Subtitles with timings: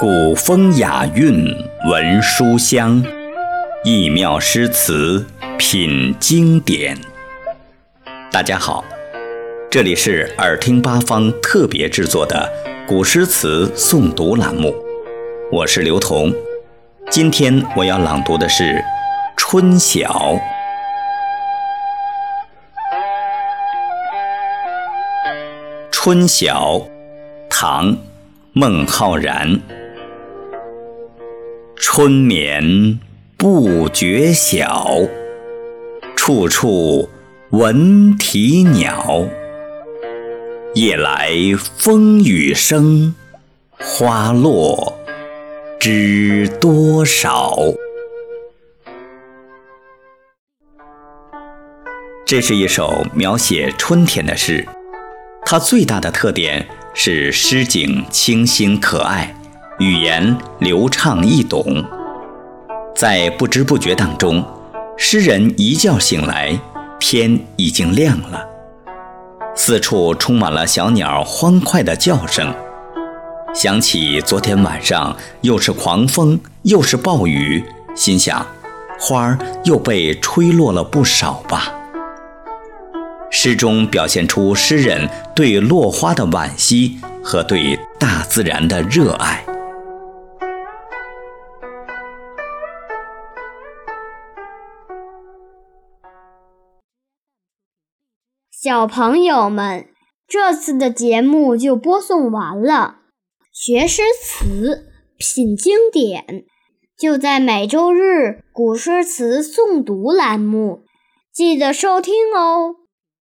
[0.00, 1.46] 古风雅韵
[1.88, 3.00] 闻书香，
[3.84, 5.24] 异妙诗词
[5.56, 6.98] 品经典。
[8.32, 8.84] 大家好，
[9.70, 12.50] 这里是耳听八方特别制作的
[12.88, 14.74] 古诗词诵读栏目，
[15.52, 16.34] 我是刘彤。
[17.08, 18.64] 今天我要朗读的是
[19.36, 20.08] 《春晓》。
[25.92, 26.78] 《春晓》，
[27.48, 27.96] 唐，
[28.52, 29.60] 孟浩然。
[31.96, 32.98] 春眠
[33.36, 34.98] 不觉晓，
[36.16, 37.08] 处处
[37.50, 39.24] 闻啼鸟。
[40.74, 41.30] 夜来
[41.78, 43.14] 风雨声，
[43.78, 44.98] 花落
[45.78, 47.56] 知多少。
[52.26, 54.66] 这是一首描写春天的诗，
[55.46, 59.32] 它最大的特点是诗景清新可爱。
[59.84, 61.84] 语言流畅易懂，
[62.96, 64.42] 在不知不觉当中，
[64.96, 66.58] 诗人一觉醒来，
[66.98, 68.42] 天已经亮了，
[69.54, 72.50] 四处充满了小鸟欢快的叫声。
[73.54, 77.62] 想起昨天晚上又是狂风又是暴雨，
[77.94, 78.46] 心想，
[78.98, 81.74] 花儿又被吹落了不少吧。
[83.30, 89.43] 诗中表现出诗人对落花的惋惜和对大自然的热爱。
[98.64, 99.88] 小朋友们，
[100.26, 103.00] 这次的节目就播送完了。
[103.52, 104.86] 学诗词，
[105.18, 106.46] 品经典，
[106.96, 110.84] 就在每周日古诗词诵读栏目，
[111.30, 112.76] 记得收听哦。